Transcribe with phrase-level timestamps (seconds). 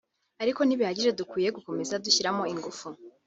[0.43, 2.87] ariko ntibihagije dukwiye gukomeza gushyiramo ingufu